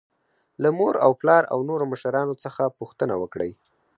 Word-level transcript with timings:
له 0.61 0.69
مور 0.77 0.95
او 1.05 1.11
پلار 1.21 1.43
او 1.53 1.59
نورو 1.69 1.85
مشرانو 1.93 2.35
څخه 2.43 2.73
پوښتنه 2.79 3.13
وکړئ. 3.21 3.51